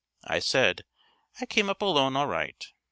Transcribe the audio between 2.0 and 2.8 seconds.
alright."